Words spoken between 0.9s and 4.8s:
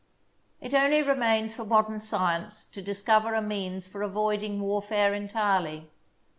remains for modern science to discover a means for avoiding